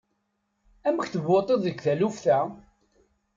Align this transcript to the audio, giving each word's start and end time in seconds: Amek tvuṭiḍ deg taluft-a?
Amek 0.87 1.07
tvuṭiḍ 1.13 1.59
deg 1.63 1.77
taluft-a? 1.85 2.39